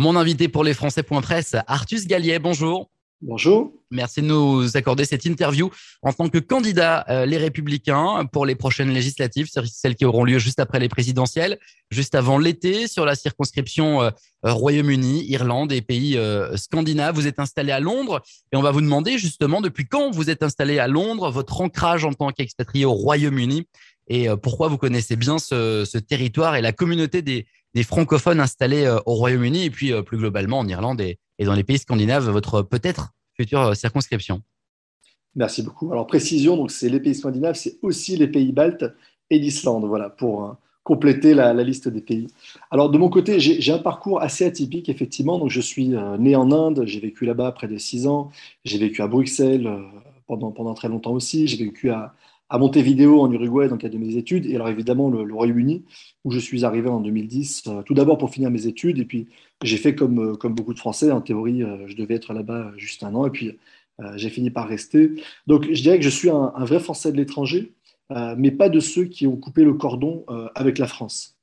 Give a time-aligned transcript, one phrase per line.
[0.00, 2.88] Mon invité pour les Français.presse, Artus Gallier, bonjour.
[3.20, 3.72] Bonjour.
[3.90, 5.70] Merci de nous accorder cette interview
[6.02, 10.38] en tant que candidat euh, Les Républicains pour les prochaines législatives, celles qui auront lieu
[10.38, 11.58] juste après les présidentielles,
[11.90, 14.10] juste avant l'été, sur la circonscription euh,
[14.44, 17.16] Royaume-Uni, Irlande et pays euh, scandinaves.
[17.16, 18.22] Vous êtes installé à Londres
[18.52, 22.04] et on va vous demander justement depuis quand vous êtes installé à Londres, votre ancrage
[22.04, 23.66] en tant qu'expatrié au Royaume-Uni
[24.10, 27.44] et pourquoi vous connaissez bien ce, ce territoire et la communauté des,
[27.74, 31.54] des francophones installés euh, au Royaume-Uni et puis euh, plus globalement en Irlande et, dans
[31.54, 34.42] les pays scandinaves, votre peut-être future euh, circonscription
[35.34, 35.92] Merci beaucoup.
[35.92, 38.84] Alors précision, donc c'est les pays scandinaves, c'est aussi les pays baltes
[39.30, 42.28] et l'Islande, voilà, pour compléter la, liste des pays.
[42.70, 45.38] Alors de mon côté, j'ai un parcours assez atypique, effectivement.
[45.38, 48.30] Donc je suis né en Inde, j'ai vécu là-bas près de six ans,
[48.64, 49.70] j'ai vécu à Bruxelles
[50.26, 52.14] pendant, pendant très longtemps aussi, j'ai vécu à,
[52.50, 55.84] à Montevideo en Uruguay dans le de mes études, et alors évidemment le, Royaume-Uni,
[56.24, 59.28] où je suis arrivé en 2010, euh, tout d'abord pour finir mes études, et puis
[59.62, 62.72] j'ai fait comme, euh, comme beaucoup de Français, en théorie, euh, je devais être là-bas
[62.76, 63.58] juste un an, et puis
[64.14, 65.10] j'ai fini par rester.
[65.48, 67.74] Donc je dirais que je suis un, vrai Français de l'étranger,
[68.36, 71.36] mais pas de ceux qui ont coupé le cordon avec la France.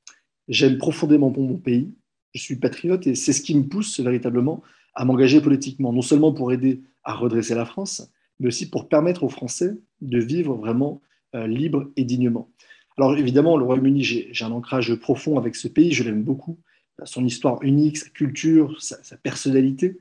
[0.48, 1.94] J'aime profondément mon pays,
[2.34, 4.64] je suis patriote, et c'est ce qui me pousse véritablement
[4.94, 9.24] à m'engager politiquement, non seulement pour aider à redresser la France, mais aussi pour permettre
[9.24, 11.02] aux Français de vivre vraiment
[11.36, 12.50] euh, libre et dignement.
[12.98, 16.58] Alors évidemment, le Royaume-Uni, j'ai un ancrage profond avec ce pays, je l'aime beaucoup,
[17.04, 19.98] son histoire unique, sa culture, sa, personnalité.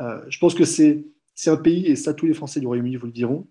[0.00, 1.04] Euh, je pense que c'est
[1.46, 3.46] un pays, et ça tous les Français du Royaume-Uni vous le diront,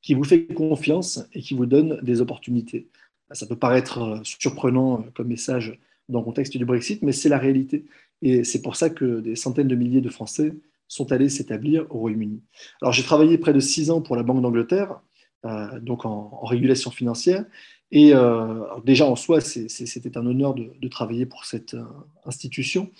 [0.00, 2.88] qui vous fait confiance et qui vous donne des opportunités.
[3.32, 7.38] Ça peut paraître euh, surprenant comme message dans le contexte du Brexit, mais c'est la
[7.38, 7.84] réalité.
[8.22, 10.54] Et c'est pour ça que des centaines de milliers de Français
[10.88, 12.42] sont allés s'établir au Royaume-Uni.
[12.82, 15.00] Alors j'ai travaillé près de six ans pour la Banque d'Angleterre,
[15.44, 17.44] euh, donc en, régulation financière.
[17.90, 21.84] Et euh, déjà en soi, c'était un honneur de, travailler pour cette euh,
[22.24, 22.90] institution,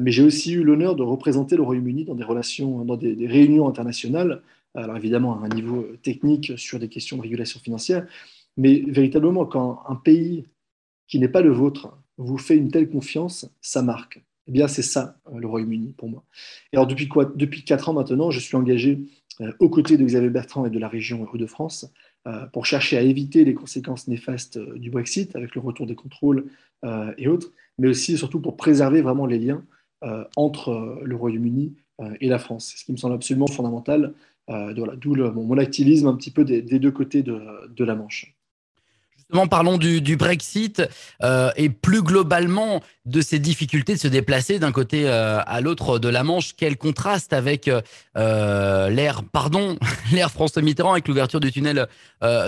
[0.00, 3.68] mais j'ai aussi eu l'honneur de représenter le Royaume-Uni dans des relations, dans des, réunions
[3.68, 4.42] internationales.
[4.74, 8.06] Alors évidemment à un niveau technique sur des questions de régulation financière,
[8.56, 10.46] mais véritablement quand un pays
[11.06, 14.22] qui n'est pas le vôtre vous fait une telle confiance, ça marque.
[14.46, 16.24] Eh bien, c'est ça, euh, le Royaume-Uni, pour moi.
[16.72, 19.00] Et alors, depuis, quoi, depuis quatre ans maintenant, je suis engagé
[19.40, 21.86] euh, aux côtés de Xavier Bertrand et de la région Hauts-de-France
[22.26, 26.46] euh, pour chercher à éviter les conséquences néfastes du Brexit avec le retour des contrôles
[27.18, 29.62] et autres, mais aussi surtout pour préserver vraiment les liens
[30.34, 31.74] entre le Royaume-Uni
[32.22, 32.72] et la France.
[32.74, 34.14] Ce qui me semble absolument fondamental,
[34.48, 38.34] d'où mon, activisme un petit peu des, deux côtés de la Manche
[39.48, 40.82] parlons du, Brexit
[41.56, 46.08] et plus globalement de ces difficultés de se déplacer d'un côté euh, à l'autre de
[46.08, 46.54] la Manche.
[46.56, 49.76] Quel contraste avec euh, l'ère, pardon,
[50.12, 51.86] l'ère François Mitterrand avec l'ouverture du tunnel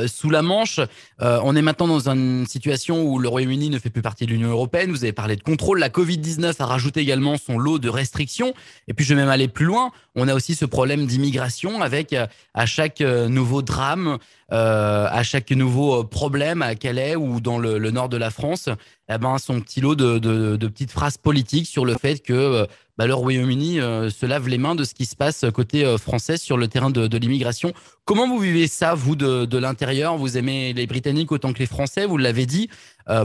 [0.06, 0.80] sous la Manche.
[1.18, 4.50] on est maintenant dans une situation où le Royaume-Uni ne fait plus partie de l'Union
[4.50, 4.90] européenne.
[4.90, 5.78] Vous avez parlé de contrôle.
[5.78, 8.52] La Covid-19 a rajouté également son lot de restrictions.
[8.86, 9.90] Et puis je vais même aller plus loin.
[10.14, 12.14] On a aussi ce problème d'immigration avec
[12.52, 14.18] à chaque nouveau drame,
[14.50, 18.68] à chaque nouveau problème à Calais ou dans le, nord de la France,
[19.08, 23.06] eh ben, son petit lot de, petites phrases politiques sur le fait que euh, bah,
[23.06, 26.36] le Royaume-Uni euh, se lave les mains de ce qui se passe côté euh, français
[26.36, 27.72] sur le terrain de, l'immigration.
[28.04, 30.16] Comment vous vivez ça, vous, de, l'intérieur?
[30.16, 32.68] Vous aimez les Britanniques autant que les Français, vous l'avez dit.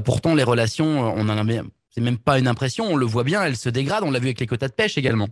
[0.06, 1.44] pourtant, les relations, on en a
[1.90, 4.04] c'est même pas une impression, on le voit bien, elles se dégradent.
[4.04, 5.30] On l'a vu avec les quotas de pêche également.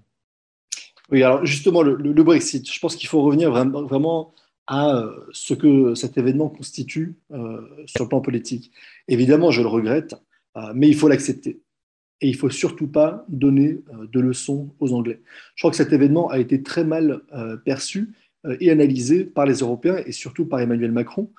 [1.12, 4.34] Oui, alors justement, le, Brexit, je pense qu'il faut revenir vraiment,
[4.68, 8.72] à euh, ce que cet événement constitue euh, sur le plan politique.
[9.08, 10.18] Évidemment, je le regrette, euh,
[10.74, 11.62] mais il faut l'accepter.
[12.22, 15.22] Et il ne faut surtout pas donner de leçons aux Anglais.
[15.56, 17.22] Je crois que cet événement a été très mal
[17.66, 18.14] perçu
[18.62, 21.30] et analysé par les Européens et surtout par Emmanuel Macron,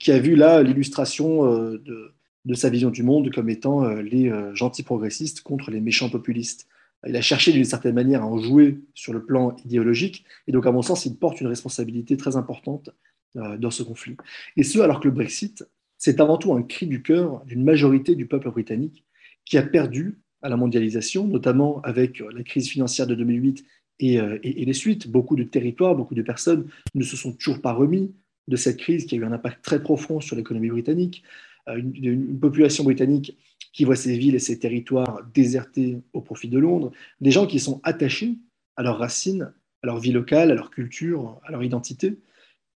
[0.00, 2.12] qui a vu là l'illustration de,
[2.44, 6.66] de, sa vision du monde comme étant les gentils progressistes contre les méchants populistes
[7.06, 10.66] il a cherché d'une certaine manière à en jouer sur le plan idéologique, et donc
[10.66, 12.90] à mon sens, il porte une responsabilité très importante
[13.36, 14.16] euh, dans ce conflit.
[14.56, 15.64] Et ce, alors que le Brexit,
[16.00, 19.04] c'est avant tout un cri du cœur d'une majorité du peuple britannique
[19.44, 23.64] qui a perdu à la mondialisation, notamment avec la crise financière de 2008
[24.02, 25.08] euh, et, les suites.
[25.08, 28.14] Beaucoup de territoires, beaucoup de personnes ne se sont toujours pas remis
[28.48, 31.22] de cette crise qui a eu un impact très profond sur l'économie britannique.
[31.68, 33.36] Euh, une population britannique
[33.74, 37.60] qui voient ces villes et ces territoires désertés au profit de Londres, des gens qui
[37.60, 38.38] sont attachés
[38.76, 42.18] à leurs racines, à leur vie locale, à leur culture, à leur identité.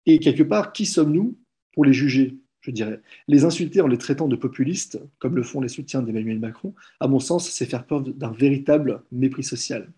[0.04, 1.38] Et quelque part, qui sommes-nous
[1.72, 2.36] pour les juger?
[2.64, 3.00] Je dirais.
[3.28, 7.08] Les insulter en les traitant de populistes, comme le font les soutiens d'Emmanuel Macron, à
[7.08, 9.92] mon sens, c'est faire preuve d'un véritable mépris social.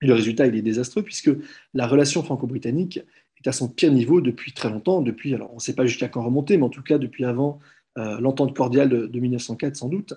[0.00, 1.30] Le résultat, il est désastreux, puisque
[1.74, 3.00] la relation franco-britannique
[3.38, 6.08] est à son pire niveau depuis très longtemps, depuis, alors on ne sait pas jusqu'à
[6.08, 7.60] quand remonter, mais en tout cas depuis avant
[7.98, 10.14] euh, l'entente cordiale de, 1904 sans doute,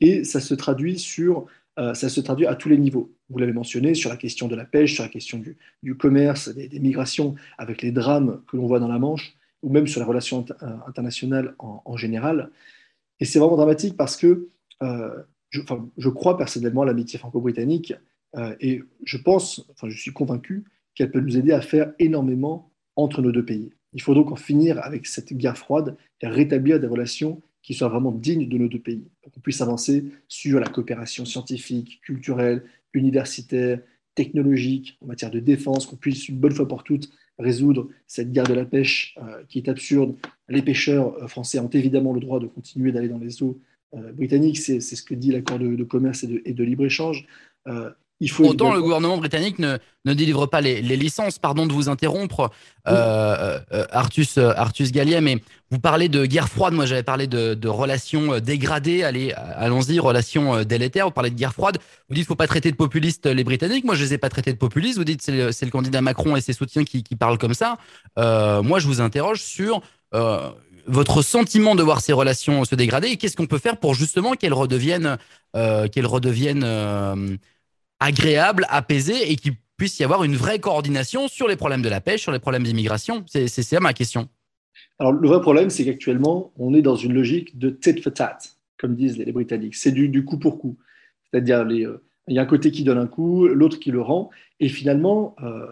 [0.00, 1.46] et ça se traduit sur
[1.76, 3.12] ça se traduit à tous les niveaux.
[3.30, 5.42] Vous l'avez mentionné sur la question de la pêche, sur la question
[5.82, 9.86] du, commerce, des, migrations, avec les drames que l'on voit dans la Manche, ou même
[9.86, 10.44] sur les relations
[10.86, 12.50] internationales en, général.
[13.18, 14.48] Et c'est vraiment dramatique parce que
[14.80, 15.60] je,
[15.96, 17.94] je, crois personnellement à l'amitié franco-britannique
[18.60, 20.64] et je pense, enfin je suis convaincu
[20.94, 23.72] qu'elle peut nous aider à faire énormément entre nos deux pays.
[23.94, 27.88] Il faut donc en finir avec cette guerre froide et rétablir des relations qui soient
[27.88, 33.80] vraiment dignes de nos deux pays, qu'on puisse avancer sur la coopération scientifique, culturelle, universitaire,
[34.14, 38.46] technologique, en matière de défense, qu'on puisse une bonne fois pour toutes résoudre cette guerre
[38.46, 40.16] de la pêche euh, qui est absurde.
[40.48, 43.58] Les pêcheurs euh, français ont évidemment le droit de continuer d'aller dans les eaux
[43.94, 47.26] euh, britanniques, c'est ce que dit l'accord de, commerce et de, libre-échange.
[48.40, 52.50] Autant le gouvernement britannique ne, ne délivre pas les, licences, pardon de vous interrompre,
[52.88, 55.38] euh, euh, Artus, euh, Artus Gallier, mais
[55.70, 61.06] vous parlez de guerre froide, moi j'avais parlé de, relations dégradées, allez, allons-y, relations délétères,
[61.06, 61.78] vous parlez de guerre froide,
[62.08, 64.14] vous dites qu'il ne faut pas traiter de populistes les Britanniques, moi je ne les
[64.14, 66.84] ai pas traités de populistes, vous dites c'est le, le, candidat Macron et ses soutiens
[66.84, 67.78] qui, qui parlent comme ça,
[68.16, 69.80] moi je vous interroge sur
[70.86, 74.34] votre sentiment de voir ces relations se dégrader et qu'est-ce qu'on peut faire pour justement
[74.34, 75.16] qu'elles redeviennent,
[75.54, 77.38] qu'elles redeviennent
[78.04, 82.00] agréable, apaisé et qu'il puisse y avoir une vraie coordination sur les problèmes de la
[82.00, 84.28] pêche, sur les problèmes d'immigration C'est ça ma question.
[84.98, 88.38] Alors, le vrai problème, c'est qu'actuellement, on est dans une logique de tit for tat,
[88.78, 89.74] comme disent les, Britanniques.
[89.74, 90.76] C'est du, coup pour coup.
[91.30, 94.30] C'est-à-dire, euh, il y a un côté qui donne un coup, l'autre qui le rend.
[94.60, 95.66] Et finalement, euh,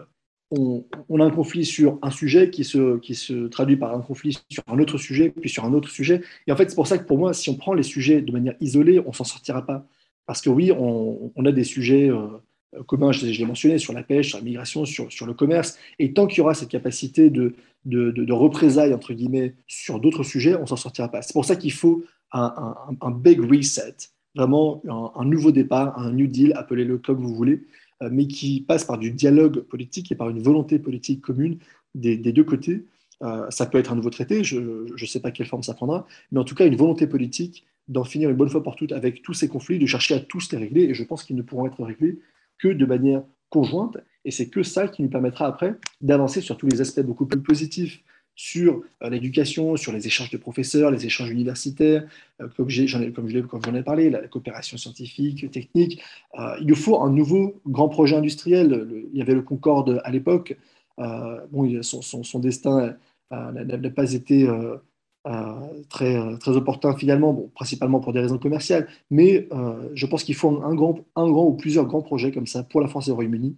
[0.51, 4.37] on, a un conflit sur un sujet qui se, qui se traduit par un conflit
[4.49, 6.21] sur un autre sujet, puis sur un autre sujet.
[6.47, 8.31] Et en fait, c'est pour ça que pour moi, si on prend les sujets de
[8.31, 9.87] manière isolée, on s'en sortira pas.
[10.25, 12.27] Parce que oui, on, a des sujets euh,
[12.87, 15.77] communs, je, l'ai mentionné, sur la pêche, sur la migration, sur, le commerce.
[15.99, 17.53] Et tant qu'il y aura cette capacité de,
[18.31, 21.21] représailles, entre guillemets, sur d'autres sujets, on s'en sortira pas.
[21.21, 22.75] C'est pour ça qu'il faut un,
[23.11, 23.95] big reset,
[24.35, 24.81] vraiment
[25.15, 27.63] un, nouveau départ, un New Deal, appelez-le comme vous voulez,
[28.01, 31.59] euh, mais qui passe par du dialogue politique et par une volonté politique commune
[31.93, 32.85] des, des deux côtés.
[33.21, 36.05] Euh, ça peut être un nouveau traité, je ne sais pas quelle forme ça prendra,
[36.31, 39.21] mais en tout cas une volonté politique d'en finir une bonne fois pour toutes avec
[39.21, 41.65] tous ces conflits, de chercher à tous les régler, et je pense qu'ils ne pourront
[41.65, 42.19] être réglés
[42.57, 46.67] que de manière conjointe, et c'est que ça qui nous permettra après d'avancer sur tous
[46.67, 48.03] les aspects beaucoup plus positifs
[48.35, 52.07] sur euh, l'éducation, sur les échanges de professeurs, les échanges universitaires,
[52.41, 56.01] euh, comme j'en ai, comme j'en ai parlé, la coopération scientifique, technique.
[56.39, 58.87] Euh, il nous faut un nouveau grand projet industriel.
[59.11, 60.57] il y avait le Concorde à l'époque.
[60.97, 62.95] bon, son, son, son, destin
[63.31, 64.47] n'a pas été
[65.89, 70.35] très, euh, très opportun finalement, principalement pour des raisons commerciales, mais euh, je pense qu'il
[70.35, 73.57] faut un grand, ou plusieurs grands projets comme ça pour la France et le Royaume-Uni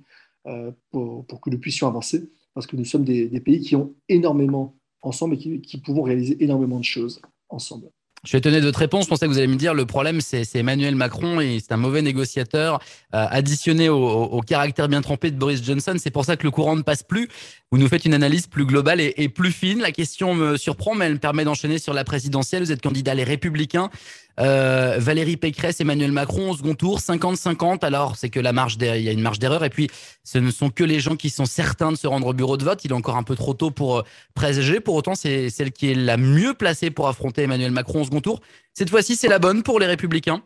[0.92, 5.36] pour, que nous puissions avancer, parce que nous sommes des, pays qui ont énormément ensemble
[5.36, 7.20] et qui pouvons réaliser énormément de choses
[7.50, 7.90] ensemble.
[8.26, 9.04] Je suis étonné de votre réponse.
[9.04, 11.78] Je pensais que vous allez me dire le problème, c'est Emmanuel Macron et c'est un
[11.78, 12.80] mauvais négociateur
[13.14, 15.94] euh, additionné au, caractère bien trempé de Boris Johnson.
[16.00, 17.30] C'est pour ça que le courant ne passe plus.
[17.72, 19.80] Vous nous faites une analyse plus globale et, plus fine.
[19.80, 22.64] La question me surprend, mais elle me permet d'enchaîner sur la présidentielle.
[22.64, 23.92] Vous êtes candidat les Républicains.
[24.40, 27.86] Euh, Valérie Pécresse, Emmanuel Macron au second tour, 50-50.
[27.86, 29.64] Alors, c'est que la marge il y a une marge d'erreur.
[29.64, 29.90] Et puis,
[30.24, 32.64] ce ne sont que les gens qui sont certains de se rendre au bureau de
[32.64, 32.84] vote.
[32.84, 34.04] Il est encore un peu trop tôt pour euh,
[34.34, 34.80] présager.
[34.80, 38.22] Pour autant, c'est celle qui est la mieux placée pour affronter Emmanuel Macron au second
[38.22, 38.42] tour.
[38.74, 40.44] Cette fois-ci, c'est la bonne pour les Républicains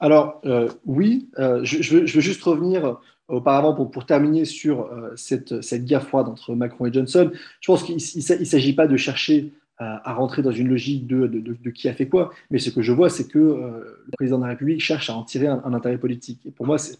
[0.00, 1.28] Alors, euh, oui.
[1.38, 2.98] je, veux, juste revenir
[3.28, 7.30] auparavant pour, terminer sur cette, cette guerre froide entre Macron et Johnson.
[7.60, 11.70] Je pense qu'il ne s'agit pas de chercher à, rentrer dans une logique de, de,
[11.70, 12.32] qui a fait quoi.
[12.50, 15.16] Mais ce que je vois, c'est que euh, le président de la République cherche à
[15.16, 16.40] en tirer un, intérêt politique.
[16.46, 16.98] Et pour moi, c'est,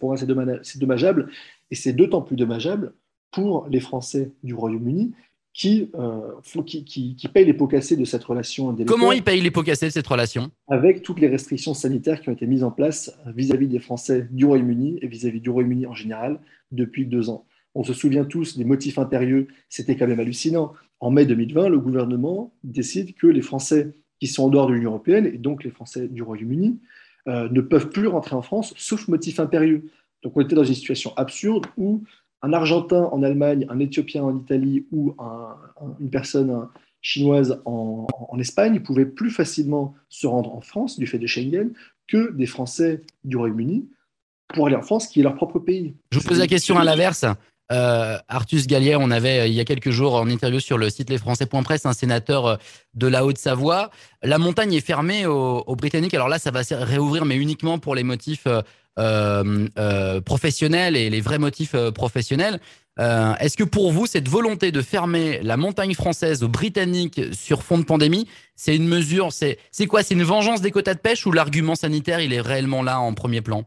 [0.79, 1.29] dommageable.
[1.71, 2.93] Et c'est d'autant plus dommageable
[3.31, 5.13] pour les Français du Royaume-Uni
[5.55, 6.85] qui, euh, qui,
[7.15, 8.75] qui, payent les pots cassés de cette relation.
[8.87, 10.51] Comment ils payent les pots cassés de cette relation?
[10.69, 14.47] Avec toutes les restrictions sanitaires qui ont été mises en place vis-à-vis des Français du
[14.47, 17.45] Royaume-Uni et vis-à-vis du Royaume-Uni en général depuis deux ans.
[17.75, 20.73] On se souvient tous des motifs impérieux, c'était quand même hallucinant
[21.03, 24.91] en mai 2020, le gouvernement décide que les Français qui sont en dehors de l'Union
[24.91, 26.79] européenne, et donc les Français du Royaume-Uni,
[27.27, 29.91] euh, ne peuvent plus rentrer en France sauf motif impérieux.
[30.23, 32.05] Donc on était dans une situation absurde où
[32.41, 35.15] un Argentin en Allemagne, un Éthiopien en Italie ou
[36.01, 36.69] une personne
[37.01, 38.07] chinoise en,
[38.39, 41.73] Espagne pouvaient plus facilement se rendre en France du fait de Schengen
[42.07, 43.89] que des Français du Royaume-Uni
[44.55, 45.95] pour aller en France, qui est leur propre pays.
[46.13, 47.25] Je vous pose la question à l'inverse.
[47.73, 50.91] Euh, Artus Gallier, on avait euh, il y a quelques jours en interview sur le
[50.91, 52.57] site lesfrançais.press un sénateur euh,
[52.95, 53.91] de la Haute-Savoie.
[54.23, 56.15] La montagne est fermée aux, Britanniques.
[56.15, 58.47] Alors là, ça va se réouvrir, mais uniquement pour les motifs
[60.27, 62.61] professionnels et les vrais motifs professionnels.
[62.99, 67.79] Est-ce que pour vous, cette volonté de fermer la montagne française aux Britanniques sur fond
[67.79, 70.03] de pandémie, c'est une mesure, c'est quoi?
[70.03, 73.15] C'est une vengeance des quotas de pêche ou l'argument sanitaire, il est réellement là en
[73.15, 73.65] premier plan?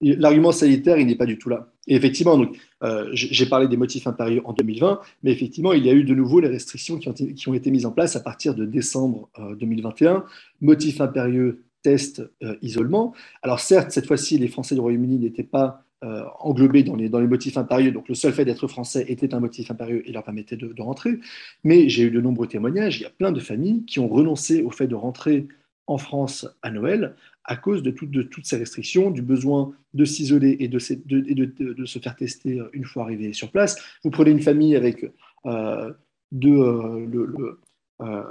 [0.00, 1.72] L'argument sanitaire, il n'est pas du tout là.
[1.86, 2.40] Et effectivement,
[2.82, 6.14] euh, j'ai parlé des motifs impérieux en 2020, mais effectivement, il y a eu de
[6.14, 9.28] nouveau les restrictions qui ont, été mises en place à partir de décembre
[9.58, 10.24] 2021.
[10.60, 12.22] Motifs impérieux, test,
[12.62, 13.14] isolement.
[13.42, 17.56] Alors certes, cette fois-ci, les Français du Royaume-Uni n'étaient pas euh, englobés dans les motifs
[17.56, 17.90] impérieux.
[17.90, 21.20] Donc le seul fait d'être français était un motif impérieux et leur permettait de, rentrer.
[21.64, 22.98] Mais j'ai eu de nombreux témoignages.
[22.98, 25.48] Il y a plein de familles qui ont renoncé au fait de rentrer
[25.86, 27.16] en France à Noël
[27.46, 30.78] à cause de, de toutes ces restrictions, du besoin de s'isoler et, de,
[31.72, 33.76] de, se faire tester une fois arrivé sur place.
[34.04, 35.06] Vous prenez une famille avec
[35.46, 35.92] euh,
[36.32, 38.22] deux, euh,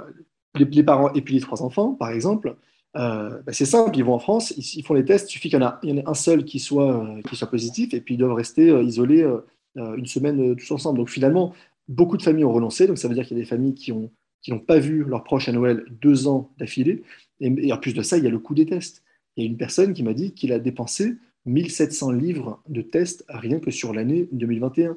[0.54, 2.56] les, parents et puis les trois enfants, par exemple.
[2.96, 5.60] Euh, bah, c'est simple, ils vont en France, ils, font les tests, il suffit qu'il
[5.60, 8.32] y, en ait un seul qui soit, euh, qui soit positif, et puis ils doivent
[8.32, 9.26] rester euh, isolés
[9.74, 10.98] une semaine tous ensemble.
[10.98, 11.52] Donc finalement,
[11.88, 13.92] beaucoup de familles ont renoncé, donc ça veut dire qu'il y a des familles qui
[13.92, 14.10] ont
[14.42, 17.02] qui n'ont pas vu leurs proches à Noël deux ans d'affilée.
[17.40, 19.02] Et, en plus de ça, il y a le coût des tests.
[19.36, 23.24] Il y a une personne qui m'a dit qu'il a dépensé 1700 livres de tests
[23.28, 24.96] rien que sur l'année 2021.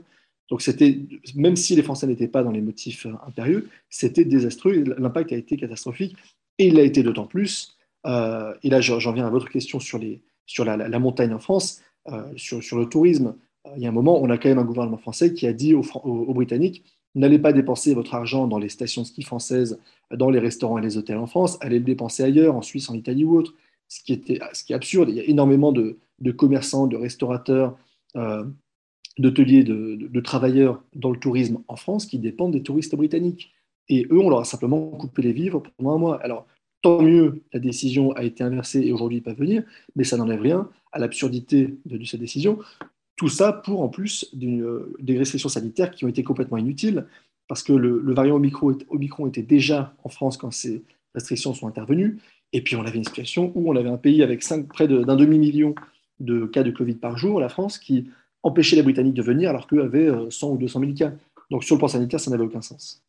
[0.50, 1.00] Donc c'était,
[1.36, 4.84] même si les Français n'étaient pas dans les motifs impérieux, c'était désastreux.
[4.98, 6.16] L'impact a été catastrophique.
[6.58, 10.00] Et il a été d'autant plus euh, et là, j'en viens à votre question sur,
[10.66, 13.36] la, montagne en France, euh, sur, le tourisme.
[13.68, 15.54] Euh, il y a un moment, on a quand même un gouvernement français qui a
[15.54, 16.84] dit aux, aux, Britanniques
[17.16, 19.80] n'allez pas dépenser votre argent dans les stations de ski françaises,
[20.16, 22.94] dans les restaurants et les hôtels en France, allez le dépenser ailleurs, en Suisse, en
[22.94, 23.56] Italie ou autre.
[23.90, 25.10] Ce qui, était, ce qui est absurde.
[25.10, 25.98] Il y a énormément de,
[26.38, 27.78] commerçants, de restaurateurs,
[29.18, 33.52] d'hôteliers, de, travailleurs dans le tourisme en France qui dépendent des touristes britanniques.
[33.88, 36.24] Et eux, on leur a simplement coupé les vivres pendant un mois.
[36.24, 36.46] Alors,
[36.82, 39.64] Tant mieux, la décision a été inversée et aujourd'hui ils peuvent venir,
[39.96, 42.60] mais ça n'enlève rien à l'absurdité de, cette décision.
[43.18, 47.06] Tout ça pour en plus des restrictions sanitaires qui ont été complètement inutiles,
[47.48, 52.20] parce que le, variant Omicron, était déjà en France quand ces restrictions sont intervenues,
[52.54, 55.76] et puis on avait une situation où on avait un pays avec près d'un demi-million
[56.20, 58.10] de cas de Covid par jour, la France, qui
[58.44, 61.12] empêchait les Britanniques de venir alors qu'eux avaient 100 euh, ou 200 000 cas.
[61.52, 63.04] Donc sur le plan sanitaire, ça n'avait aucun sens.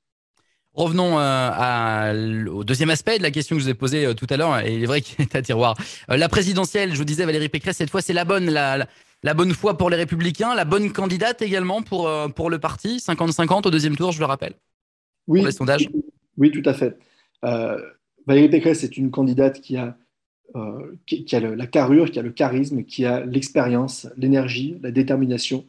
[0.73, 4.27] Revenons euh, au deuxième aspect de la question que je vous ai posée euh, tout
[4.31, 5.77] à l'heure, et il est vrai qu'il est à tiroir.
[6.11, 8.87] Euh, la présidentielle, je vous disais Valérie Pécresse, cette fois c'est la bonne, la,
[9.25, 13.67] la, bonne foi pour les Républicains, la bonne candidate également pour, pour le parti, 50-50
[13.67, 14.55] au deuxième tour, je le rappelle.
[15.27, 15.89] Oui, les sondages.
[16.37, 16.97] Oui, tout à fait.
[18.27, 19.97] Valérie Pécresse est une candidate qui a,
[21.07, 25.65] qui, a la carrure, qui a le charisme, qui a l'expérience, l'énergie, la détermination.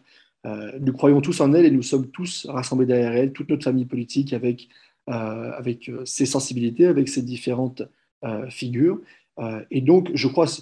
[0.45, 3.85] nous croyons tous en elle et nous sommes tous rassemblés derrière elle, toute notre famille
[3.85, 4.69] politique avec
[5.09, 7.81] euh, avec euh, ses sensibilités, avec ses différentes
[8.23, 9.01] euh, figures.
[9.71, 10.61] et donc, je crois, ce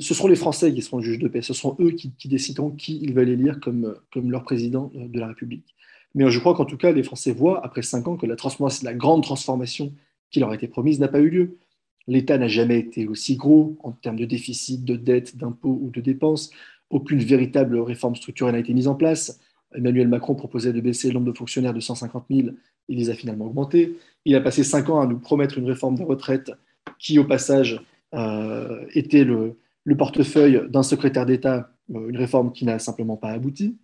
[0.00, 1.40] seront les Français qui seront juges de paix.
[1.40, 5.28] Ce seront eux qui, décideront qui ils veulent élire comme, comme leur président de la
[5.28, 5.76] République.
[6.16, 8.34] Mais je crois qu'en tout cas, les Français voient, après cinq ans, que la,
[8.82, 9.92] la grande transformation
[10.30, 11.58] qui leur a été promise n'a pas eu lieu.
[12.06, 16.00] L'État n'a jamais été aussi gros en termes de déficit, de dette, d'impôts ou de
[16.00, 16.50] dépenses.
[16.88, 19.40] Aucune véritable réforme structurelle n'a été mise en place.
[19.74, 22.48] Emmanuel Macron proposait de baisser le nombre de fonctionnaires de 150 000
[22.90, 23.96] il les a finalement augmentés.
[24.24, 26.50] Il a passé cinq ans à nous promettre une réforme des retraites
[26.98, 27.80] qui, au passage,
[28.14, 29.56] euh, était le,
[29.96, 33.78] portefeuille d'un secrétaire d'État, euh, une réforme qui n'a simplement pas abouti.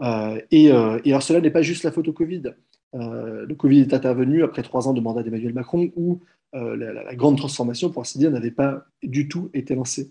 [0.00, 2.54] Euh, et, alors cela n'est pas juste la photo Covid.
[2.94, 6.20] Le Covid est intervenu après trois ans de mandat d'Emmanuel Macron où
[6.52, 10.10] la, grande transformation, pour ainsi dire, n'avait pas du tout été lancée.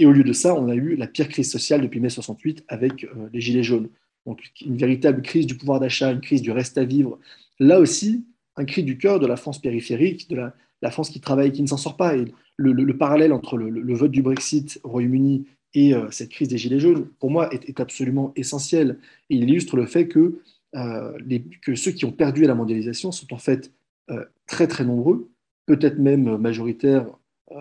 [0.00, 2.64] et au lieu de ça, on a eu la pire crise sociale depuis mai 68
[2.66, 3.88] avec les Gilets jaunes.
[4.26, 7.18] Donc une véritable crise du pouvoir d'achat, une crise du reste à vivre,
[7.60, 8.24] là aussi,
[8.58, 10.36] un cri du cœur de la France périphérique, de
[10.82, 12.16] la, France qui travaille et qui ne s'en sort pas.
[12.16, 16.58] Et le, parallèle entre le, vote du Brexit au Royaume-Uni et euh, cette crise des
[16.58, 18.98] Gilets jaunes, pour moi, est, absolument essentiel.
[19.30, 20.40] Et il illustre le fait que,
[20.76, 21.18] euh,
[21.62, 23.72] que, ceux qui ont perdu à la mondialisation sont en fait
[24.10, 25.30] euh, très très nombreux,
[25.66, 27.06] peut-être même majoritaires,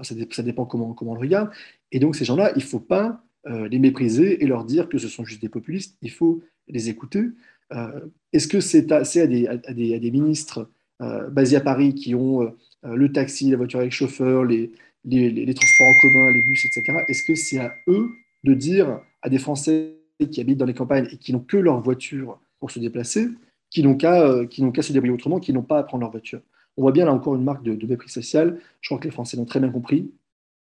[0.03, 1.49] ça, ça, dépend comment, on le regarde.
[1.91, 3.23] Et donc ces gens-là, il ne faut pas
[3.69, 7.29] les mépriser et leur dire que ce sont juste des populistes, il faut les écouter.
[7.73, 7.99] Euh,
[8.33, 10.69] est-ce que c'est à des, ministres
[11.01, 14.71] euh, basés à Paris qui ont euh, le taxi, la voiture avec chauffeur, les,
[15.05, 16.99] transports en commun, les bus, etc.
[17.07, 18.09] Est-ce que c'est à eux
[18.43, 19.95] de dire à des Français
[20.31, 23.27] qui habitent dans les campagnes et qui n'ont que leur voiture pour se déplacer,
[23.69, 26.41] qui n'ont qu'à qu'à se débrouiller autrement, qui n'ont pas à prendre leur voiture
[26.77, 28.59] On voit bien là encore une marque de, mépris social.
[28.81, 30.11] Je crois que les Français l'ont très bien compris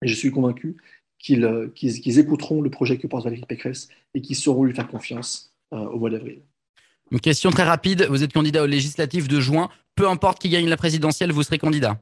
[0.03, 0.77] et je suis convaincu
[1.19, 5.99] qu'ils écouteront le projet que porte Valérie Pécresse et qu'ils sauront lui faire confiance au
[5.99, 6.41] mois d'avril.
[7.11, 8.07] Une question très rapide.
[8.09, 9.69] Vous êtes candidat aux législatives de juin.
[9.95, 12.01] Peu importe qui gagne la présidentielle, vous serez candidat?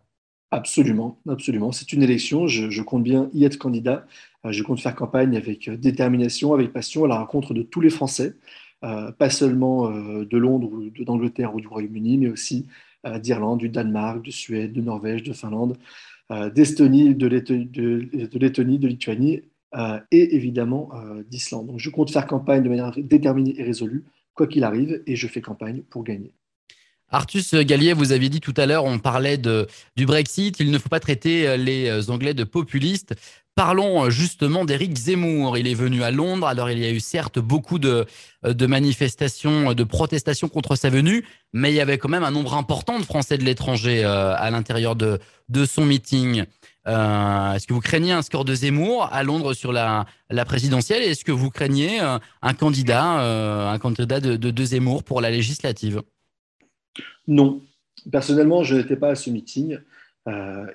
[0.50, 1.72] Absolument, absolument.
[1.72, 2.46] C'est une élection.
[2.46, 4.06] Je, compte bien y être candidat.
[4.46, 7.80] Euh, je compte faire campagne avec euh, détermination, avec passion, à la rencontre de tous
[7.80, 8.34] les Français, euh,
[8.80, 12.66] pas seulement de Londres ou d'Angleterre ou du Royaume-Uni, mais aussi
[13.22, 15.76] d'Irlande, du Danemark, de Suède, de Norvège, de Finlande,
[16.54, 19.42] d'Estonie, de Lettonie, de Lituanie
[20.10, 20.90] et évidemment
[21.30, 21.66] d'Islande.
[21.68, 24.04] Donc je compte faire campagne de manière déterminée et résolue,
[24.34, 26.32] quoi qu'il arrive, et je fais campagne pour gagner.
[27.10, 30.88] Artus Gallier, vous aviez dit tout à l'heure, on parlait du Brexit, il ne faut
[30.88, 33.14] pas traiter les Anglais de populistes.
[33.58, 35.58] Parlons euh, justement d'Éric Zemmour.
[35.58, 36.46] Il est venu à Londres.
[36.46, 38.06] Alors, il y a eu certes beaucoup de,
[38.46, 42.54] euh, manifestations, de protestations contre sa venue, mais il y avait quand même un nombre
[42.54, 45.18] important de Français de l'étranger euh, à l'intérieur de,
[45.66, 46.44] son meeting.
[46.86, 50.06] est-ce que vous craignez un score de Zemmour à Londres sur la,
[50.46, 51.02] présidentielle?
[51.02, 53.02] Est-ce que vous craignez un candidat,
[53.72, 56.02] un candidat de, de Zemmour pour la législative?
[57.26, 57.62] Non.
[58.10, 59.78] Personnellement, je n'étais pas à ce meeting.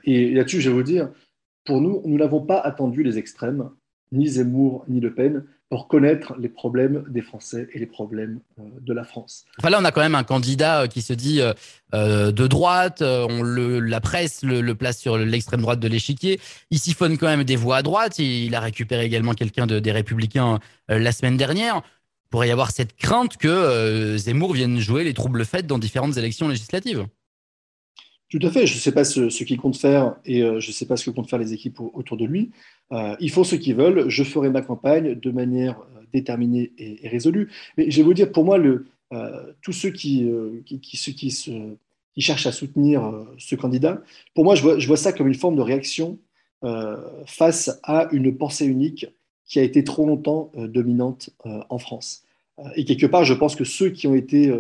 [0.04, 1.10] et là-dessus, je vais vous dire,
[1.66, 3.70] pour nous, nous n'avons pas attendu les extrêmes,
[4.12, 8.64] ni Zemmour, ni Le Pen, pour connaître les problèmes des Français et les problèmes euh,
[8.80, 9.46] de la France.
[9.58, 13.02] Enfin là, on a quand même un candidat euh, qui se dit euh, de droite,
[13.02, 16.40] on le, la presse le, place sur l'extrême droite de l'échiquier,
[16.70, 19.92] il siphonne quand même des voix à droite, il a récupéré également quelqu'un de, des
[19.92, 21.82] Républicains la semaine dernière.
[22.34, 26.48] Pourrait y avoir cette crainte que Zemmour vienne jouer les troubles faits dans différentes élections
[26.48, 27.06] législatives.
[28.34, 28.66] Tout à fait.
[28.66, 31.06] Je ne sais pas ce, qu'il compte faire et euh, je ne sais pas ce
[31.06, 32.50] que comptent faire les équipes autour de lui.
[32.92, 34.10] Euh, ils font ce qu'ils veulent.
[34.10, 37.52] Je ferai ma campagne de manière euh, déterminée et, résolue.
[37.78, 38.88] Mais je vais vous dire, pour moi, le,
[39.62, 40.28] tous ceux qui,
[42.18, 44.02] cherchent à soutenir ce candidat,
[44.34, 46.18] pour moi, je vois, ça comme une forme de réaction
[47.28, 49.06] face à une pensée unique
[49.46, 52.23] qui a été trop longtemps dominante en France.
[52.76, 54.54] Et quelque part, je pense que ceux qui ont été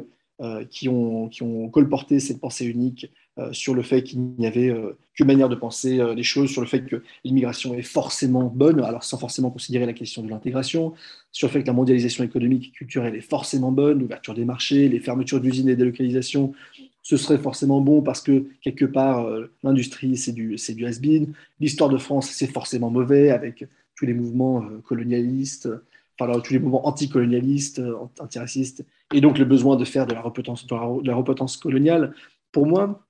[0.69, 3.09] qui ont, qui ont colporté cette pensée unique,
[3.39, 6.51] euh, sur le fait qu'il n'y avait euh, qu'une manière de penser euh, les choses,
[6.51, 10.29] sur le fait que l'immigration est forcément bonne, alors sans forcément considérer la question de
[10.29, 10.93] l'intégration,
[11.31, 14.87] sur le fait que la mondialisation économique et culturelle est forcément bonne, l'ouverture des marchés,
[14.87, 16.53] les fermetures d'usines et délocalisations,
[17.01, 19.27] ce serait forcément bon parce que quelque part
[19.63, 24.13] l'industrie c'est du, c'est du has-been, l'histoire de France c'est forcément mauvais avec tous les
[24.13, 25.67] mouvements colonialistes,
[26.19, 27.81] enfin tous les mouvements anticolonialistes,
[28.19, 32.13] antiracistes, et donc le besoin de faire de la repotence coloniale.
[32.51, 33.05] Pour moi,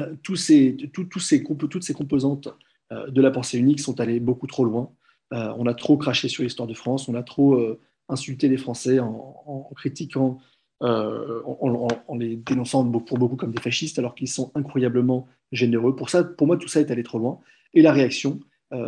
[0.00, 2.48] euh, tous ces, toutes ces composantes
[2.92, 4.90] euh, de la pensée unique sont allées beaucoup trop loin.
[5.34, 7.60] Euh, on a trop craché sur l'histoire de France, on a trop
[8.08, 10.38] insulté les Français en, critiquant,
[10.80, 15.96] en, les dénonçant pour beaucoup comme des fascistes, alors qu'ils sont incroyablement généreux.
[15.96, 17.40] Pour, ça, pour moi, tout ça est allé trop loin.
[17.72, 18.40] Et la réaction,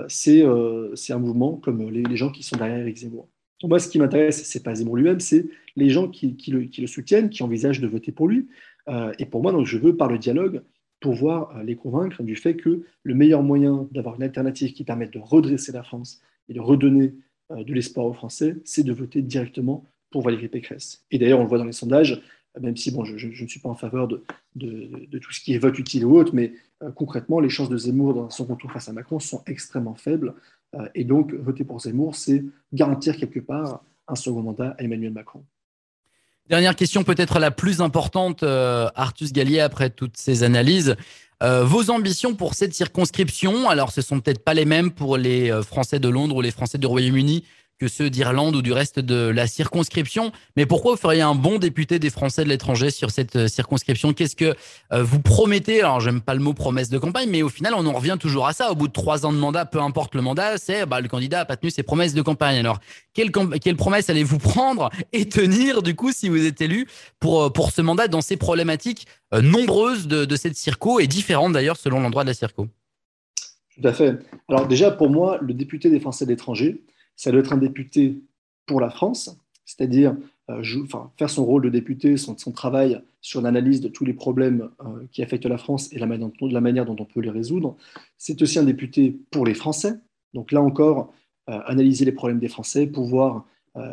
[0.09, 3.29] c'est un mouvement comme les, gens qui sont derrière Eric Zemmour.
[3.63, 7.43] Moi, ce qui m'intéresse, c'est pas Zemmour lui-même, c'est les gens qui, le, soutiennent, qui
[7.43, 8.49] envisagent de voter pour lui.
[9.19, 10.63] et pour moi, donc, je veux, par le dialogue,
[11.05, 15.13] pouvoir euh, les convaincre du fait que le meilleur moyen d'avoir une alternative qui permette
[15.13, 17.15] de redresser la France et de redonner
[17.51, 21.05] euh, de l'espoir aux Français, c'est de voter directement pour Valérie Pécresse.
[21.11, 22.23] Et d'ailleurs, on le voit dans les sondages,
[22.61, 24.23] même si bon, je, ne suis pas en faveur de,
[25.19, 28.15] tout ce qui est vote utile ou autre, mais euh, concrètement, les chances de Zemmour
[28.15, 30.35] dans son retour face à Macron sont extrêmement faibles.
[30.95, 35.45] et donc, voter pour Zemmour, c'est garantir quelque part un second mandat à Emmanuel Macron.
[36.49, 40.95] Dernière question, peut-être la plus importante, euh, Artus Gallier, après toutes ces analyses.
[41.43, 45.51] Euh, vos ambitions pour cette circonscription, alors ce sont peut-être pas les mêmes pour les
[45.51, 47.45] euh, Français de Londres ou les Français du Royaume-Uni
[47.79, 50.33] que ceux d'Irlande ou du reste de la circonscription.
[50.57, 54.13] Mais pourquoi vous feriez un bon député des Français de l'étranger sur cette euh, circonscription?
[54.13, 54.55] Qu'est-ce que
[54.93, 55.81] euh, vous promettez?
[55.81, 58.47] Alors, j'aime pas le mot promesse de campagne, mais au final, on en revient toujours
[58.47, 58.71] à ça.
[58.71, 61.39] Au bout de trois ans de mandat, peu importe le mandat, c'est bah, le candidat
[61.39, 62.59] n'a pas tenu ses promesses de campagne.
[62.59, 62.79] Alors,
[63.13, 66.87] quelle, quelle promesse allez-vous prendre et tenir, du coup, si vous êtes élu
[67.19, 71.55] pour, euh, pour ce mandat dans ces problématiques nombreuses de, de cette circo et différentes
[71.55, 72.69] d'ailleurs selon l'endroit de la circo?
[73.75, 74.17] Tout à fait.
[74.49, 76.85] Alors déjà, pour moi, le député des Français de l'étranger,
[77.17, 78.21] ça doit être un député
[78.67, 80.17] pour la France, c'est-à-dire
[80.51, 80.63] euh,
[81.17, 85.23] faire son rôle de député, son, travail sur l'analyse de tous les problèmes euh, qui
[85.23, 87.77] affectent la France et la, manière dont on peut les résoudre.
[88.19, 89.95] C'est aussi un député pour les Français.
[90.35, 91.15] Donc là encore,
[91.49, 93.47] euh, analyser les problèmes des Français, pouvoir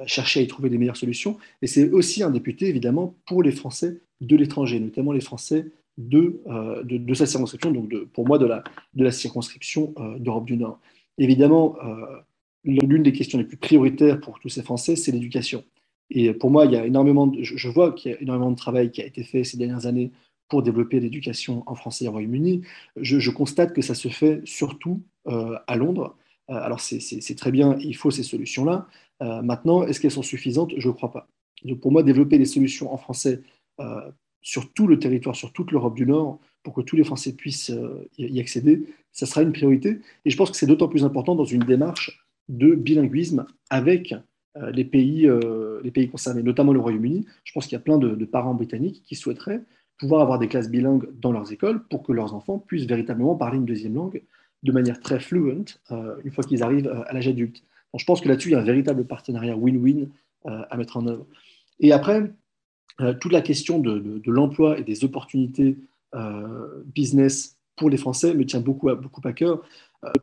[0.06, 1.40] chercher à y trouver des meilleures solutions.
[1.64, 6.40] Et c'est aussi un député, évidemment, pour les Français de l'étranger, notamment les Français de,
[6.84, 10.80] de, sa circonscription, donc pour moi de la, de la circonscription d'Europe du Nord.
[11.18, 11.78] Évidemment,
[12.64, 15.64] l'une des questions les plus prioritaires pour tous ces Français, c'est l'éducation.
[16.12, 18.92] Et pour moi, il y a énormément je, vois qu'il y a énormément de travail
[18.92, 20.12] qui a été fait ces dernières années
[20.50, 22.62] pour développer l'éducation en français au Royaume-Uni.
[22.98, 26.18] Je, constate que ça se fait surtout euh, à Londres.
[26.50, 28.88] Euh, alors c'est très bien, il faut ces solutions-là.
[29.22, 30.74] Euh, maintenant, est-ce qu'elles sont suffisantes?
[30.78, 31.30] Je ne crois pas.
[31.64, 33.42] Donc pour moi, développer des solutions en français
[34.44, 37.72] sur tout le territoire, sur toute l'Europe du Nord, pour que tous les Français puissent
[38.20, 40.00] y accéder, ça sera une priorité.
[40.26, 44.14] Et je pense que c'est d'autant plus important dans une démarche de bilinguisme avec
[44.58, 47.26] euh, les, pays, euh, les pays concernés, notamment le Royaume-Uni.
[47.46, 49.62] Je pense qu'il y a plein de, parents britanniques qui souhaiteraient
[49.98, 53.60] pouvoir avoir des classes bilingues dans leurs écoles pour que leurs enfants puissent véritablement parler
[53.60, 54.24] une deuxième langue
[54.64, 57.64] de manière très fluente euh, une fois qu'ils arrivent à l'âge adulte.
[57.98, 60.10] je pense que là-dessus, il y a un véritable partenariat win-win
[60.44, 61.28] à mettre en œuvre.
[61.80, 62.34] Et après,
[63.20, 65.78] toute la question de, l'emploi et des opportunités
[66.96, 69.62] business pour les Français me tient beaucoup beaucoup à cœur.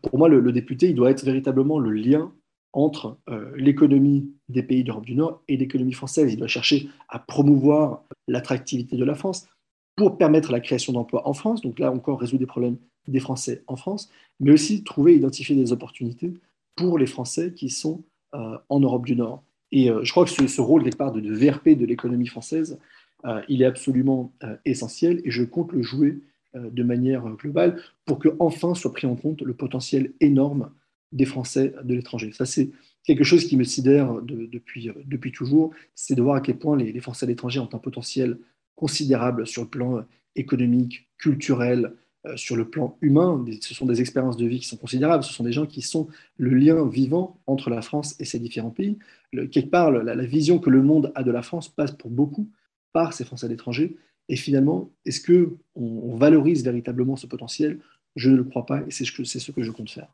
[0.02, 2.32] Pour moi, le, député, il doit être véritablement le lien
[2.72, 3.18] entre
[3.56, 6.32] l'économie des pays d'Europe du Nord et l'économie française.
[6.32, 9.48] Il doit chercher à promouvoir l'attractivité de la France
[9.96, 12.76] pour permettre la création d'emplois en France, donc là encore résoudre des problèmes
[13.08, 16.34] des Français en France, mais aussi trouver identifier des opportunités
[16.76, 19.42] pour les Français qui sont euh, en Europe du Nord.
[19.72, 22.78] Et euh, je crois que ce, rôle, quelque part, de, VRP de l'économie française,
[23.24, 24.32] euh, il est absolument
[24.64, 26.20] essentiel et je compte le jouer
[26.54, 30.70] de manière globale pour que enfin soit pris en compte le potentiel énorme
[31.12, 32.32] des Français de l'étranger.
[32.32, 32.70] Ça, c'est
[33.04, 37.00] quelque chose qui me sidère depuis, depuis toujours, c'est de voir à quel point les,
[37.00, 38.38] Français de l'étranger ont un potentiel
[38.76, 40.04] considérable sur le plan
[40.36, 41.94] économique, culturel,
[42.26, 43.44] euh, sur le plan humain.
[43.60, 45.24] Ce sont des expériences de vie qui sont considérables.
[45.24, 48.70] Ce sont des gens qui sont le lien vivant entre la France et ces différents
[48.70, 48.98] pays.
[49.32, 52.48] quelque part, la, vision que le monde a de la France passe pour beaucoup
[52.92, 53.96] par ces Français d'étranger.
[54.28, 57.78] Et finalement, est-ce qu'on on valorise véritablement ce potentiel?
[58.16, 60.08] Je ne le crois pas et c'est ce que je compte faire.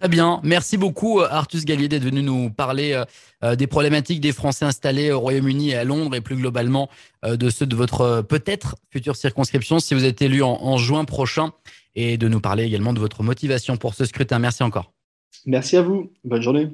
[0.00, 0.40] Très bien.
[0.42, 3.04] Merci beaucoup, euh, Artus Gallier, d'être venu nous parler euh,
[3.42, 6.88] euh, des problématiques des Français installés au Royaume-Uni et à Londres et plus globalement
[7.26, 11.50] de ceux de votre peut-être future circonscription si vous êtes élu en, juin prochain
[11.96, 14.38] et de nous parler également de votre motivation pour ce scrutin.
[14.38, 14.92] Merci encore.
[15.44, 16.12] Merci à vous.
[16.24, 16.64] Bonne journée.